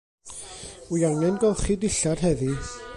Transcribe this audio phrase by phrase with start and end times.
[0.91, 2.53] Wi angen golchi dillad heddi.